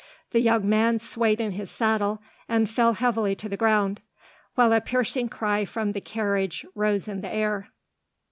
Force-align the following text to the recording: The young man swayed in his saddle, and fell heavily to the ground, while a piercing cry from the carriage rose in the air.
The 0.31 0.39
young 0.41 0.67
man 0.67 0.97
swayed 0.97 1.39
in 1.39 1.51
his 1.51 1.69
saddle, 1.69 2.23
and 2.49 2.67
fell 2.67 2.93
heavily 2.93 3.35
to 3.35 3.47
the 3.47 3.55
ground, 3.55 4.01
while 4.55 4.73
a 4.73 4.81
piercing 4.81 5.29
cry 5.29 5.63
from 5.63 5.91
the 5.91 6.01
carriage 6.01 6.65
rose 6.73 7.07
in 7.07 7.21
the 7.21 7.31
air. 7.31 7.69